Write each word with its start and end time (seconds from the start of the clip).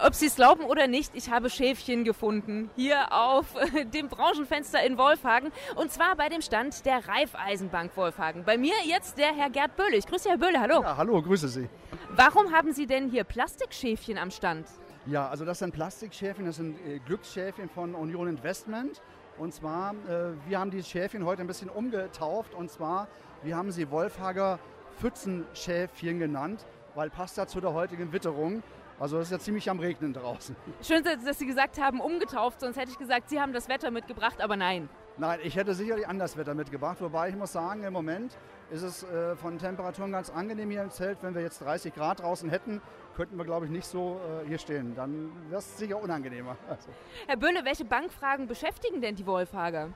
Ob 0.00 0.14
Sie 0.14 0.26
es 0.26 0.36
glauben 0.36 0.62
oder 0.62 0.86
nicht, 0.86 1.10
ich 1.14 1.28
habe 1.28 1.50
Schäfchen 1.50 2.04
gefunden 2.04 2.70
hier 2.76 3.12
auf 3.12 3.46
dem 3.92 4.08
Branchenfenster 4.08 4.80
in 4.84 4.96
Wolfhagen 4.96 5.50
und 5.74 5.90
zwar 5.90 6.14
bei 6.14 6.28
dem 6.28 6.40
Stand 6.40 6.86
der 6.86 7.08
Raiffeisenbank 7.08 7.96
Wolfhagen. 7.96 8.44
Bei 8.44 8.56
mir 8.56 8.74
jetzt 8.84 9.18
der 9.18 9.34
Herr 9.34 9.50
Gerd 9.50 9.74
Böhle. 9.74 9.96
Ich 9.96 10.06
grüße 10.06 10.24
Sie, 10.24 10.28
Herr 10.30 10.38
Böhle, 10.38 10.60
hallo. 10.60 10.82
Ja, 10.82 10.96
hallo, 10.96 11.20
grüße 11.20 11.48
Sie. 11.48 11.68
Warum 12.10 12.52
haben 12.52 12.72
Sie 12.72 12.86
denn 12.86 13.10
hier 13.10 13.24
Plastikschäfchen 13.24 14.18
am 14.18 14.30
Stand? 14.30 14.68
Ja, 15.06 15.28
also 15.28 15.44
das 15.44 15.58
sind 15.58 15.74
Plastikschäfchen, 15.74 16.46
das 16.46 16.56
sind 16.56 16.78
äh, 16.86 17.00
Glücksschäfchen 17.00 17.68
von 17.68 17.96
Union 17.96 18.28
Investment. 18.28 19.02
Und 19.36 19.52
zwar, 19.52 19.94
äh, 20.08 20.34
wir 20.46 20.60
haben 20.60 20.70
dieses 20.70 20.88
Schäfchen 20.88 21.24
heute 21.24 21.40
ein 21.40 21.48
bisschen 21.48 21.70
umgetauft 21.70 22.54
und 22.54 22.70
zwar, 22.70 23.08
wir 23.42 23.56
haben 23.56 23.72
sie 23.72 23.90
Wolfhager 23.90 24.60
Pfützenschäfchen 25.00 26.20
genannt, 26.20 26.66
weil 26.94 27.10
passt 27.10 27.36
da 27.36 27.48
zu 27.48 27.60
der 27.60 27.72
heutigen 27.72 28.12
Witterung. 28.12 28.62
Also 29.00 29.18
es 29.18 29.26
ist 29.26 29.32
ja 29.32 29.38
ziemlich 29.38 29.70
am 29.70 29.78
Regnen 29.78 30.12
draußen. 30.12 30.56
Schön, 30.82 31.04
dass 31.04 31.38
Sie 31.38 31.46
gesagt 31.46 31.80
haben, 31.80 32.00
umgetauft, 32.00 32.60
sonst 32.60 32.76
hätte 32.76 32.90
ich 32.90 32.98
gesagt, 32.98 33.28
Sie 33.28 33.40
haben 33.40 33.52
das 33.52 33.68
Wetter 33.68 33.90
mitgebracht, 33.90 34.40
aber 34.40 34.56
nein. 34.56 34.88
Nein, 35.18 35.38
ich 35.42 35.56
hätte 35.56 35.74
sicherlich 35.74 36.06
anders 36.06 36.36
Wetter 36.36 36.54
mitgebracht, 36.54 37.00
wobei 37.00 37.28
ich 37.28 37.36
muss 37.36 37.52
sagen, 37.52 37.84
im 37.84 37.92
Moment 37.92 38.36
ist 38.70 38.82
es 38.82 39.02
äh, 39.04 39.36
von 39.36 39.58
Temperaturen 39.58 40.12
ganz 40.12 40.30
angenehm 40.30 40.70
hier 40.70 40.82
im 40.82 40.90
Zelt. 40.90 41.18
Wenn 41.22 41.34
wir 41.34 41.42
jetzt 41.42 41.60
30 41.60 41.94
Grad 41.94 42.20
draußen 42.20 42.50
hätten, 42.50 42.80
könnten 43.16 43.36
wir, 43.36 43.44
glaube 43.44 43.66
ich, 43.66 43.70
nicht 43.70 43.86
so 43.86 44.20
äh, 44.44 44.48
hier 44.48 44.58
stehen. 44.58 44.94
Dann 44.94 45.30
wäre 45.48 45.58
es 45.58 45.78
sicher 45.78 46.00
unangenehmer. 46.00 46.56
Also. 46.68 46.90
Herr 47.26 47.36
Böhle, 47.36 47.64
welche 47.64 47.84
Bankfragen 47.84 48.46
beschäftigen 48.46 49.00
denn 49.00 49.16
die 49.16 49.26
Wolfhager? 49.26 49.90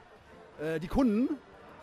Äh, 0.60 0.80
die 0.80 0.88
Kunden. 0.88 1.38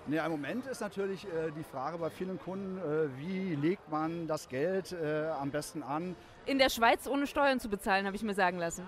Nee, 0.10 0.18
Im 0.18 0.32
Moment 0.32 0.66
ist 0.66 0.82
natürlich 0.82 1.26
äh, 1.26 1.52
die 1.56 1.64
Frage 1.64 2.00
bei 2.00 2.10
vielen 2.10 2.40
Kunden, 2.40 2.80
äh, 2.80 3.16
wie 3.20 3.54
legt 3.54 3.92
man 3.92 4.26
das 4.26 4.50
Geld 4.50 4.92
äh, 4.92 5.28
am 5.28 5.52
besten 5.52 5.84
an? 5.84 6.16
In 6.48 6.58
der 6.58 6.70
Schweiz 6.70 7.06
ohne 7.06 7.28
Steuern 7.28 7.60
zu 7.60 7.70
bezahlen, 7.70 8.08
habe 8.08 8.16
ich 8.16 8.24
mir 8.24 8.34
sagen 8.34 8.58
lassen. 8.58 8.88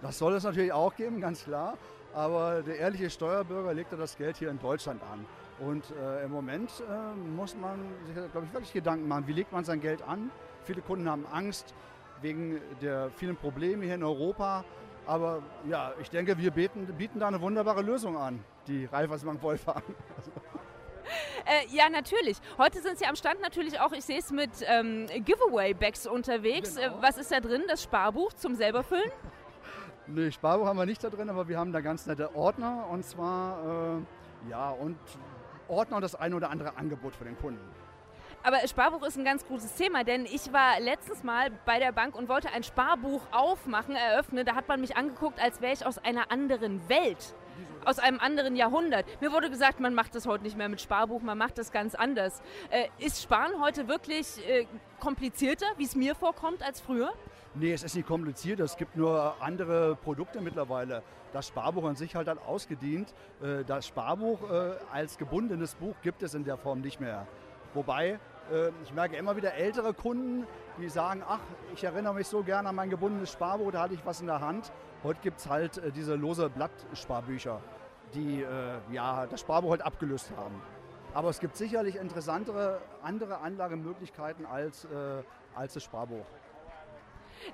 Das 0.00 0.16
soll 0.16 0.32
es 0.34 0.44
natürlich 0.44 0.72
auch 0.72 0.94
geben, 0.94 1.20
ganz 1.20 1.42
klar. 1.42 1.76
Aber 2.14 2.62
der 2.62 2.78
ehrliche 2.78 3.10
Steuerbürger 3.10 3.74
legt 3.74 3.92
das 3.94 4.16
Geld 4.16 4.36
hier 4.36 4.48
in 4.48 4.60
Deutschland 4.60 5.02
an. 5.02 5.26
Und 5.58 5.84
äh, 6.00 6.24
im 6.24 6.30
Moment 6.30 6.70
äh, 6.88 7.18
muss 7.36 7.56
man 7.56 7.80
sich, 8.06 8.14
glaube 8.14 8.46
ich, 8.46 8.52
wirklich 8.52 8.72
Gedanken 8.72 9.08
machen, 9.08 9.26
wie 9.26 9.32
legt 9.32 9.50
man 9.50 9.64
sein 9.64 9.80
Geld 9.80 10.02
an. 10.02 10.30
Viele 10.62 10.82
Kunden 10.82 11.10
haben 11.10 11.26
Angst 11.32 11.74
wegen 12.22 12.60
der 12.80 13.10
vielen 13.16 13.34
Probleme 13.36 13.86
hier 13.86 13.96
in 13.96 14.04
Europa. 14.04 14.64
Aber 15.06 15.42
ja, 15.68 15.92
ich 16.00 16.10
denke, 16.10 16.38
wir 16.38 16.50
bieten, 16.50 16.86
bieten 16.96 17.18
da 17.18 17.28
eine 17.28 17.40
wunderbare 17.40 17.82
Lösung 17.82 18.16
an, 18.16 18.42
die 18.66 18.86
Raiffeisenbank 18.86 19.42
Wolfhagen. 19.42 19.94
Äh, 21.46 21.66
ja, 21.76 21.90
natürlich. 21.90 22.38
Heute 22.56 22.80
sind 22.80 22.98
Sie 22.98 23.04
am 23.04 23.16
Stand 23.16 23.42
natürlich 23.42 23.78
auch, 23.78 23.92
ich 23.92 24.04
sehe 24.04 24.18
es 24.18 24.30
mit 24.30 24.50
ähm, 24.66 25.06
Giveaway-Bags 25.08 26.06
unterwegs. 26.06 26.76
Genau. 26.76 26.98
Äh, 26.98 27.02
was 27.02 27.18
ist 27.18 27.30
da 27.30 27.40
drin? 27.40 27.64
Das 27.68 27.82
Sparbuch 27.82 28.32
zum 28.32 28.54
selber 28.54 28.82
füllen? 28.82 29.02
Nee, 30.06 30.30
Sparbuch 30.30 30.66
haben 30.66 30.78
wir 30.78 30.84
nicht 30.84 31.02
da 31.02 31.08
drin, 31.08 31.30
aber 31.30 31.48
wir 31.48 31.58
haben 31.58 31.72
da 31.72 31.80
ganz 31.80 32.04
nette 32.04 32.36
Ordner 32.36 32.86
und 32.90 33.06
zwar, 33.06 33.96
äh, 33.96 34.50
ja, 34.50 34.68
und 34.68 34.98
Ordner 35.66 35.96
und 35.96 36.02
das 36.02 36.14
eine 36.14 36.36
oder 36.36 36.50
andere 36.50 36.76
Angebot 36.76 37.16
für 37.16 37.24
den 37.24 37.38
Kunden. 37.38 37.66
Aber 38.42 38.58
Sparbuch 38.68 39.02
ist 39.06 39.16
ein 39.16 39.24
ganz 39.24 39.46
gutes 39.46 39.74
Thema, 39.76 40.04
denn 40.04 40.26
ich 40.26 40.52
war 40.52 40.78
letztens 40.78 41.22
mal 41.22 41.50
bei 41.64 41.78
der 41.78 41.92
Bank 41.92 42.14
und 42.14 42.28
wollte 42.28 42.50
ein 42.50 42.62
Sparbuch 42.62 43.22
aufmachen, 43.32 43.96
eröffnen. 43.96 44.44
Da 44.44 44.54
hat 44.54 44.68
man 44.68 44.82
mich 44.82 44.98
angeguckt, 44.98 45.42
als 45.42 45.62
wäre 45.62 45.72
ich 45.72 45.86
aus 45.86 45.96
einer 45.96 46.30
anderen 46.30 46.86
Welt 46.90 47.34
aus 47.84 47.98
einem 47.98 48.18
anderen 48.20 48.56
Jahrhundert. 48.56 49.06
Mir 49.20 49.32
wurde 49.32 49.50
gesagt, 49.50 49.80
man 49.80 49.94
macht 49.94 50.14
das 50.14 50.26
heute 50.26 50.44
nicht 50.44 50.56
mehr 50.56 50.68
mit 50.68 50.80
Sparbuch, 50.80 51.22
man 51.22 51.38
macht 51.38 51.58
das 51.58 51.72
ganz 51.72 51.94
anders. 51.94 52.42
Äh, 52.70 52.88
ist 52.98 53.22
Sparen 53.22 53.60
heute 53.60 53.88
wirklich 53.88 54.26
äh, 54.48 54.66
komplizierter, 55.00 55.66
wie 55.76 55.84
es 55.84 55.94
mir 55.94 56.14
vorkommt, 56.14 56.62
als 56.62 56.80
früher? 56.80 57.12
Nee, 57.54 57.72
es 57.72 57.84
ist 57.84 57.94
nicht 57.94 58.08
kompliziert, 58.08 58.58
es 58.58 58.76
gibt 58.76 58.96
nur 58.96 59.36
andere 59.40 59.96
Produkte 59.96 60.40
mittlerweile. 60.40 61.02
Das 61.32 61.48
Sparbuch 61.48 61.84
an 61.84 61.94
sich 61.94 62.16
halt 62.16 62.26
hat 62.26 62.38
ausgedient. 62.46 63.14
Äh, 63.42 63.64
das 63.64 63.86
Sparbuch 63.86 64.50
äh, 64.50 64.72
als 64.92 65.18
gebundenes 65.18 65.74
Buch 65.74 65.94
gibt 66.02 66.22
es 66.22 66.34
in 66.34 66.44
der 66.44 66.56
Form 66.56 66.80
nicht 66.80 67.00
mehr. 67.00 67.26
Wobei, 67.74 68.18
ich 68.82 68.92
merke 68.92 69.16
immer 69.16 69.36
wieder 69.36 69.54
ältere 69.54 69.94
Kunden, 69.94 70.46
die 70.78 70.88
sagen, 70.88 71.22
ach, 71.26 71.40
ich 71.72 71.84
erinnere 71.84 72.14
mich 72.14 72.28
so 72.28 72.42
gerne 72.42 72.68
an 72.68 72.74
mein 72.74 72.90
gebundenes 72.90 73.32
Sparbuch, 73.32 73.72
da 73.72 73.82
hatte 73.82 73.94
ich 73.94 74.04
was 74.04 74.20
in 74.20 74.26
der 74.26 74.40
Hand. 74.40 74.72
Heute 75.02 75.20
gibt 75.22 75.38
es 75.38 75.48
halt 75.48 75.80
diese 75.94 76.14
lose 76.14 76.50
Blattsparbücher, 76.50 77.60
die 78.14 78.44
ja, 78.92 79.26
das 79.26 79.40
Sparbuch 79.40 79.70
halt 79.70 79.82
abgelöst 79.82 80.30
haben. 80.36 80.60
Aber 81.14 81.30
es 81.30 81.40
gibt 81.40 81.56
sicherlich 81.56 81.96
interessantere 81.96 82.80
andere 83.02 83.38
Anlagemöglichkeiten 83.38 84.46
als, 84.46 84.86
als 85.54 85.74
das 85.74 85.82
Sparbuch. 85.82 86.26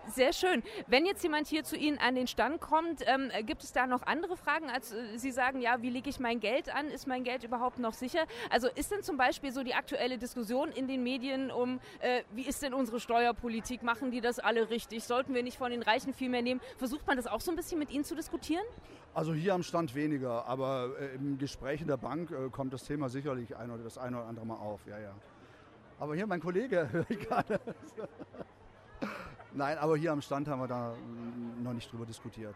Sehr 0.06 0.32
schön. 0.32 0.62
Wenn 0.86 1.06
jetzt 1.06 1.22
jemand 1.22 1.46
hier 1.46 1.64
zu 1.64 1.76
Ihnen 1.76 1.98
an 1.98 2.14
den 2.14 2.26
Stand 2.26 2.60
kommt, 2.60 3.02
ähm, 3.06 3.30
gibt 3.46 3.62
es 3.62 3.72
da 3.72 3.86
noch 3.86 4.02
andere 4.02 4.36
Fragen, 4.36 4.70
als 4.70 4.92
äh, 4.92 5.18
Sie 5.18 5.30
sagen, 5.30 5.60
ja, 5.60 5.82
wie 5.82 5.90
lege 5.90 6.10
ich 6.10 6.20
mein 6.20 6.40
Geld 6.40 6.74
an? 6.74 6.86
Ist 6.88 7.06
mein 7.06 7.24
Geld 7.24 7.44
überhaupt 7.44 7.78
noch 7.78 7.92
sicher? 7.92 8.26
Also 8.50 8.68
ist 8.68 8.90
denn 8.90 9.02
zum 9.02 9.16
Beispiel 9.16 9.52
so 9.52 9.62
die 9.62 9.74
aktuelle 9.74 10.18
Diskussion 10.18 10.70
in 10.72 10.88
den 10.88 11.02
Medien 11.02 11.50
um, 11.50 11.80
äh, 12.00 12.22
wie 12.32 12.46
ist 12.46 12.62
denn 12.62 12.74
unsere 12.74 13.00
Steuerpolitik? 13.00 13.82
Machen 13.82 14.10
die 14.10 14.20
das 14.20 14.38
alle 14.38 14.70
richtig? 14.70 15.04
Sollten 15.04 15.34
wir 15.34 15.42
nicht 15.42 15.58
von 15.58 15.70
den 15.70 15.82
Reichen 15.82 16.14
viel 16.14 16.28
mehr 16.28 16.42
nehmen? 16.42 16.60
Versucht 16.76 17.06
man 17.06 17.16
das 17.16 17.26
auch 17.26 17.40
so 17.40 17.50
ein 17.50 17.56
bisschen 17.56 17.78
mit 17.78 17.90
Ihnen 17.90 18.04
zu 18.04 18.14
diskutieren? 18.14 18.64
Also 19.12 19.34
hier 19.34 19.54
am 19.54 19.62
Stand 19.62 19.94
weniger, 19.94 20.46
aber 20.46 20.90
äh, 21.00 21.14
im 21.16 21.38
Gespräch 21.38 21.80
in 21.80 21.88
der 21.88 21.96
Bank 21.96 22.30
äh, 22.30 22.48
kommt 22.50 22.72
das 22.72 22.84
Thema 22.84 23.08
sicherlich 23.08 23.56
ein 23.56 23.70
oder 23.70 23.82
das 23.82 23.98
eine 23.98 24.18
oder 24.18 24.26
andere 24.26 24.46
Mal 24.46 24.56
auf. 24.56 24.80
Ja, 24.86 24.98
ja. 24.98 25.14
Aber 25.98 26.14
hier 26.14 26.26
mein 26.26 26.40
Kollege 26.40 26.88
höre 26.92 27.06
ich 27.08 27.18
gerade. 27.18 27.60
Nein, 29.52 29.78
aber 29.78 29.96
hier 29.96 30.12
am 30.12 30.22
Stand 30.22 30.48
haben 30.48 30.60
wir 30.60 30.68
da 30.68 30.94
noch 31.62 31.72
nicht 31.72 31.92
drüber 31.92 32.06
diskutiert. 32.06 32.54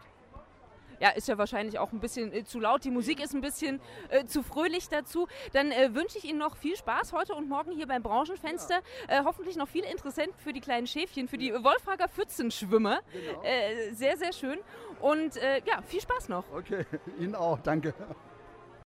Ja, 0.99 1.09
ist 1.09 1.27
ja 1.27 1.37
wahrscheinlich 1.37 1.79
auch 1.79 1.91
ein 1.91 1.99
bisschen 1.99 2.31
äh, 2.31 2.43
zu 2.45 2.59
laut. 2.59 2.83
Die 2.83 2.91
Musik 2.91 3.21
ist 3.21 3.33
ein 3.33 3.41
bisschen 3.41 3.81
äh, 4.09 4.25
zu 4.25 4.43
fröhlich 4.43 4.87
dazu. 4.89 5.27
Dann 5.53 5.71
äh, 5.71 5.93
wünsche 5.93 6.17
ich 6.17 6.23
Ihnen 6.23 6.39
noch 6.39 6.55
viel 6.55 6.75
Spaß 6.75 7.13
heute 7.13 7.35
und 7.35 7.49
morgen 7.49 7.71
hier 7.71 7.87
beim 7.87 8.01
Branchenfenster. 8.01 8.79
Ja. 9.09 9.21
Äh, 9.21 9.23
hoffentlich 9.25 9.57
noch 9.57 9.67
viel 9.67 9.83
Interessant 9.83 10.29
für 10.37 10.53
die 10.53 10.61
kleinen 10.61 10.87
Schäfchen, 10.87 11.27
für 11.27 11.37
die 11.37 11.51
Wolfhager 11.53 12.07
Pfützenschwimmer. 12.07 13.01
Genau. 13.11 13.43
Äh, 13.43 13.93
sehr, 13.93 14.17
sehr 14.17 14.33
schön. 14.33 14.59
Und 15.01 15.37
äh, 15.37 15.61
ja, 15.65 15.81
viel 15.81 16.01
Spaß 16.01 16.29
noch. 16.29 16.45
Okay, 16.53 16.85
Ihnen 17.19 17.35
auch. 17.35 17.59
Danke. 17.59 17.93